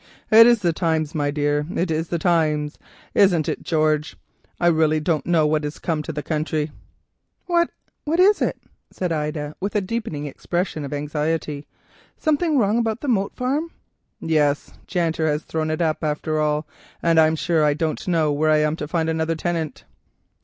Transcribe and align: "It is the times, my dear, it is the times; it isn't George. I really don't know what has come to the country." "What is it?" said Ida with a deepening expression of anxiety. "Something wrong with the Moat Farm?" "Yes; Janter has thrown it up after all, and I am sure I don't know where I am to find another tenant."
"It 0.31 0.47
is 0.47 0.63
the 0.63 0.73
times, 0.73 1.13
my 1.13 1.29
dear, 1.29 1.67
it 1.75 1.91
is 1.91 2.07
the 2.07 2.17
times; 2.17 2.79
it 3.13 3.21
isn't 3.21 3.61
George. 3.61 4.17
I 4.59 4.65
really 4.65 4.99
don't 4.99 5.27
know 5.27 5.45
what 5.45 5.63
has 5.63 5.77
come 5.77 6.01
to 6.01 6.11
the 6.11 6.23
country." 6.23 6.71
"What 7.45 7.69
is 8.07 8.41
it?" 8.41 8.57
said 8.89 9.11
Ida 9.11 9.55
with 9.59 9.75
a 9.75 9.79
deepening 9.81 10.25
expression 10.25 10.83
of 10.85 10.91
anxiety. 10.91 11.67
"Something 12.17 12.57
wrong 12.57 12.81
with 12.83 13.01
the 13.01 13.07
Moat 13.09 13.35
Farm?" 13.35 13.69
"Yes; 14.19 14.71
Janter 14.87 15.27
has 15.27 15.43
thrown 15.43 15.69
it 15.69 15.83
up 15.83 16.03
after 16.03 16.39
all, 16.39 16.65
and 17.03 17.19
I 17.19 17.27
am 17.27 17.35
sure 17.35 17.63
I 17.63 17.75
don't 17.75 18.07
know 18.07 18.31
where 18.31 18.49
I 18.49 18.57
am 18.57 18.75
to 18.77 18.87
find 18.87 19.07
another 19.07 19.35
tenant." 19.35 19.83